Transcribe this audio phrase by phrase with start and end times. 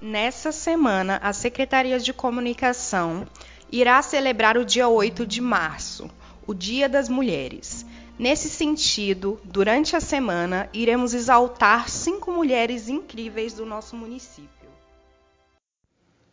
[0.00, 3.26] Nessa semana, a Secretaria de Comunicação
[3.70, 6.10] irá celebrar o dia 8 de março,
[6.46, 7.86] o Dia das Mulheres.
[8.18, 14.48] Nesse sentido, durante a semana, iremos exaltar cinco mulheres incríveis do nosso município.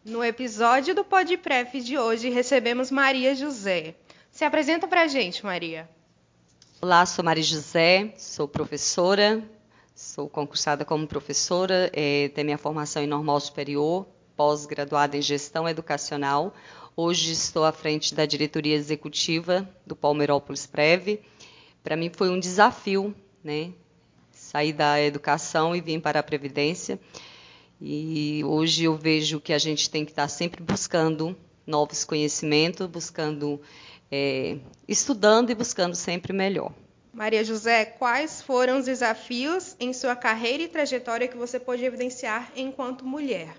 [0.03, 3.95] No episódio do Podpref de hoje, recebemos Maria José.
[4.29, 5.89] Se apresenta pra gente, Maria.
[6.81, 9.43] Olá, sou Maria José, sou professora,
[10.01, 16.55] Sou concursada como professora, é, tenho minha formação em normal superior, pós-graduada em gestão educacional.
[16.97, 21.19] Hoje estou à frente da diretoria executiva do Palmeirópolis Prev.
[21.83, 23.73] Para mim foi um desafio, né?
[24.31, 26.99] Sair da educação e vir para a previdência.
[27.79, 33.61] E hoje eu vejo que a gente tem que estar sempre buscando novos conhecimentos, buscando,
[34.11, 36.73] é, estudando e buscando sempre melhor.
[37.13, 42.49] Maria José, quais foram os desafios em sua carreira e trajetória que você pôde evidenciar
[42.55, 43.49] enquanto mulher?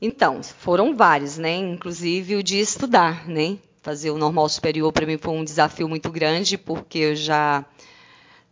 [0.00, 1.54] Então, foram vários, né?
[1.56, 3.56] Inclusive o de estudar, né?
[3.80, 7.64] Fazer o normal superior para mim foi um desafio muito grande, porque eu já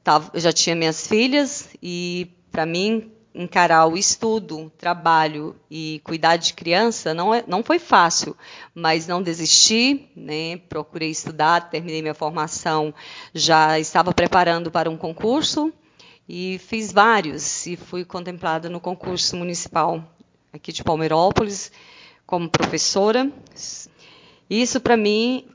[0.02, 6.36] tava, eu já tinha minhas filhas e para mim encarar o estudo, trabalho e cuidar
[6.36, 8.36] de criança não, é, não foi fácil,
[8.75, 10.56] mas não desisti, né?
[10.69, 12.92] procurei estudar, terminei minha formação,
[13.33, 15.73] já estava preparando para um concurso
[16.28, 20.05] e fiz vários e fui contemplada no concurso municipal
[20.53, 21.70] aqui de Palmeirópolis
[22.27, 23.31] como professora.
[24.48, 25.47] Isso para mim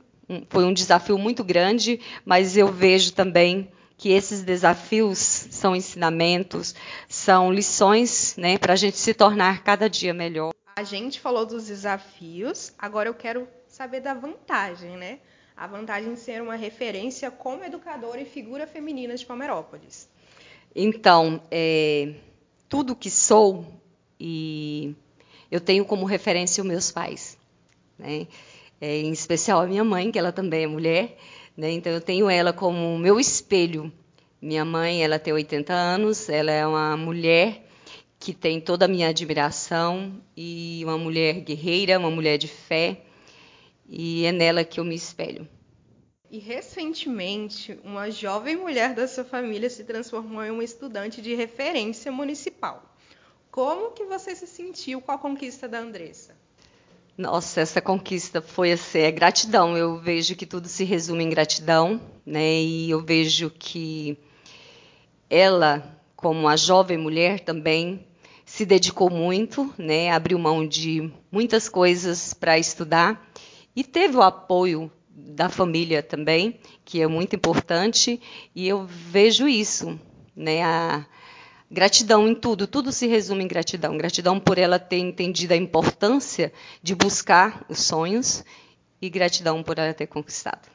[0.48, 6.74] foi um desafio muito grande, mas eu vejo também que esses desafios são ensinamentos,
[7.08, 10.52] são lições né, para a gente se tornar cada dia melhor.
[10.76, 15.20] A gente falou dos desafios, agora eu quero saber da vantagem, né?
[15.56, 20.06] A vantagem de ser uma referência como educadora e figura feminina de Palmeirópolis.
[20.74, 22.14] Então, é,
[22.68, 23.64] tudo que sou
[24.20, 24.94] e
[25.50, 27.38] eu tenho como referência os meus pais,
[27.98, 28.26] né?
[28.78, 31.16] É, em especial a minha mãe, que ela também é mulher,
[31.56, 31.70] né?
[31.70, 33.92] Então eu tenho ela como meu espelho.
[34.40, 37.66] Minha mãe, ela tem 80 anos, ela é uma mulher
[38.18, 43.02] que tem toda a minha admiração e uma mulher guerreira, uma mulher de fé,
[43.88, 45.48] e é nela que eu me espelho.
[46.30, 52.10] E recentemente, uma jovem mulher da sua família se transformou em uma estudante de referência
[52.10, 52.82] municipal.
[53.50, 56.36] Como que você se sentiu com a conquista da Andressa?
[57.16, 59.74] Nossa, essa conquista foi assim, é gratidão.
[59.74, 62.60] Eu vejo que tudo se resume em gratidão, né?
[62.60, 64.18] E eu vejo que
[65.30, 68.06] ela, como uma jovem mulher também,
[68.44, 70.10] se dedicou muito, né?
[70.10, 73.26] Abriu mão de muitas coisas para estudar
[73.74, 78.20] e teve o apoio da família também, que é muito importante,
[78.54, 79.98] e eu vejo isso,
[80.36, 80.62] né?
[80.62, 81.06] A,
[81.70, 83.98] Gratidão em tudo, tudo se resume em gratidão.
[83.98, 88.44] Gratidão por ela ter entendido a importância de buscar os sonhos
[89.02, 90.68] e gratidão por ela ter conquistado.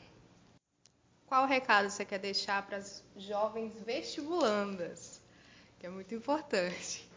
[1.28, 5.22] Qual recado você quer deixar para as jovens vestibulandas?
[5.80, 7.10] Que é muito importante.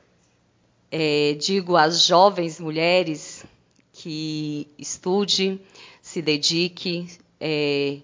[0.89, 3.45] É, digo às jovens mulheres
[3.93, 5.61] que estude,
[6.01, 7.09] se dedique,
[7.41, 7.99] é,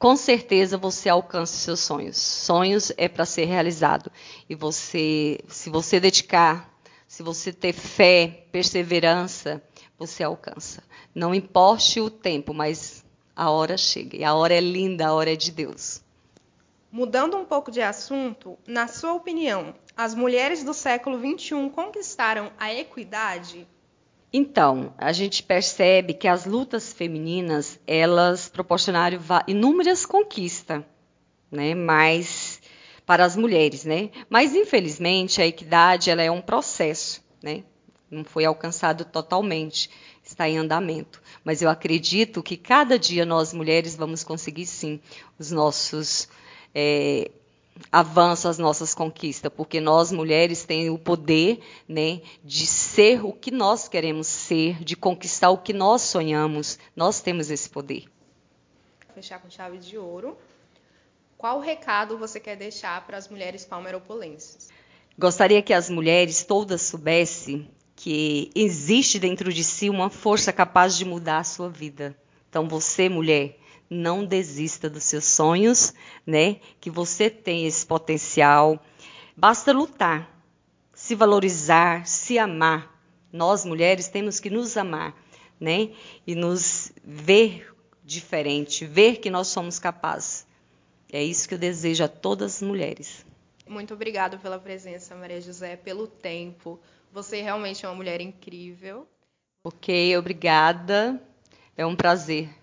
[0.00, 2.16] com certeza você alcança seus sonhos.
[2.16, 4.10] Sonhos é para ser realizado.
[4.48, 6.74] E você, se você dedicar,
[7.06, 9.62] se você ter fé, perseverança,
[9.98, 10.82] você alcança.
[11.14, 13.04] Não importe o tempo, mas
[13.36, 14.16] a hora chega.
[14.16, 16.02] E a hora é linda, a hora é de Deus.
[16.90, 22.72] Mudando um pouco de assunto, na sua opinião, as mulheres do século XXI conquistaram a
[22.72, 23.68] equidade
[24.32, 30.82] então, a gente percebe que as lutas femininas, elas proporcionaram inúmeras conquistas,
[31.50, 31.74] né?
[31.74, 32.60] Mas
[33.04, 34.10] para as mulheres, né?
[34.28, 37.64] Mas infelizmente a equidade ela é um processo, né?
[38.08, 39.90] Não foi alcançado totalmente,
[40.22, 41.20] está em andamento.
[41.44, 45.00] Mas eu acredito que cada dia nós mulheres vamos conseguir sim
[45.40, 46.28] os nossos
[46.72, 47.32] é,
[47.90, 53.50] avanço as nossas conquistas, porque nós mulheres temos o poder né, de ser o que
[53.50, 56.78] nós queremos ser, de conquistar o que nós sonhamos.
[56.94, 58.04] Nós temos esse poder.
[59.14, 60.36] Fechar com chave de ouro.
[61.36, 64.68] Qual recado você quer deixar para as mulheres palmeiropolenses?
[65.18, 71.04] Gostaria que as mulheres todas soubessem que existe dentro de si uma força capaz de
[71.04, 72.16] mudar a sua vida.
[72.48, 73.58] Então, você, mulher,
[73.90, 75.92] não desista dos seus sonhos,
[76.24, 76.60] né?
[76.80, 78.80] Que você tem esse potencial.
[79.36, 80.30] Basta lutar,
[80.94, 82.96] se valorizar, se amar.
[83.32, 85.16] Nós mulheres temos que nos amar,
[85.58, 85.90] né?
[86.24, 90.46] E nos ver diferente, ver que nós somos capazes.
[91.12, 93.26] É isso que eu desejo a todas as mulheres.
[93.66, 96.80] Muito obrigada pela presença, Maria José, pelo tempo.
[97.12, 99.06] Você realmente é uma mulher incrível.
[99.64, 101.20] Ok, obrigada.
[101.76, 102.59] É um prazer.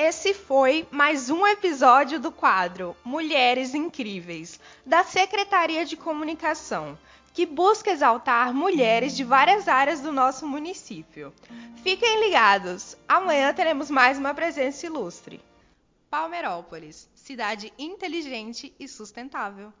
[0.00, 6.96] Esse foi mais um episódio do quadro Mulheres Incríveis, da Secretaria de Comunicação,
[7.34, 11.34] que busca exaltar mulheres de várias áreas do nosso município.
[11.82, 15.40] Fiquem ligados, amanhã teremos mais uma presença ilustre.
[16.08, 19.72] Palmeirópolis, cidade inteligente e sustentável.